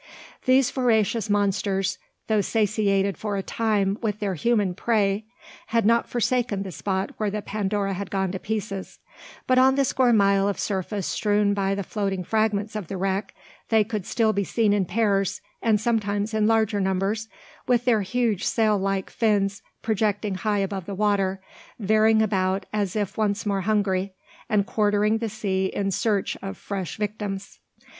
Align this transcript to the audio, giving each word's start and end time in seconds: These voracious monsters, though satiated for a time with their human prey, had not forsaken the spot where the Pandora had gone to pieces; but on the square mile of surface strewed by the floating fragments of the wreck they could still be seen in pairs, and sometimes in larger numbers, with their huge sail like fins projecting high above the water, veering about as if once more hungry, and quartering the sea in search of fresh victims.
These 0.45 0.71
voracious 0.71 1.29
monsters, 1.29 1.99
though 2.25 2.41
satiated 2.41 3.19
for 3.19 3.37
a 3.37 3.43
time 3.43 3.99
with 4.01 4.17
their 4.19 4.33
human 4.33 4.73
prey, 4.73 5.25
had 5.67 5.85
not 5.85 6.09
forsaken 6.09 6.63
the 6.63 6.71
spot 6.71 7.11
where 7.17 7.29
the 7.29 7.43
Pandora 7.43 7.93
had 7.93 8.09
gone 8.09 8.31
to 8.31 8.39
pieces; 8.39 8.97
but 9.45 9.59
on 9.59 9.75
the 9.75 9.85
square 9.85 10.11
mile 10.11 10.47
of 10.47 10.57
surface 10.59 11.05
strewed 11.05 11.53
by 11.53 11.75
the 11.75 11.83
floating 11.83 12.23
fragments 12.23 12.75
of 12.75 12.87
the 12.87 12.97
wreck 12.97 13.35
they 13.69 13.83
could 13.83 14.07
still 14.07 14.33
be 14.33 14.43
seen 14.43 14.73
in 14.73 14.85
pairs, 14.85 15.39
and 15.61 15.79
sometimes 15.79 16.33
in 16.33 16.47
larger 16.47 16.81
numbers, 16.81 17.27
with 17.67 17.85
their 17.85 18.01
huge 18.01 18.43
sail 18.43 18.79
like 18.79 19.07
fins 19.11 19.61
projecting 19.83 20.33
high 20.33 20.57
above 20.57 20.87
the 20.87 20.95
water, 20.95 21.39
veering 21.77 22.23
about 22.23 22.65
as 22.73 22.95
if 22.95 23.19
once 23.19 23.45
more 23.45 23.61
hungry, 23.61 24.13
and 24.49 24.65
quartering 24.65 25.19
the 25.19 25.29
sea 25.29 25.65
in 25.67 25.91
search 25.91 26.35
of 26.41 26.57
fresh 26.57 26.97
victims. 26.97 27.59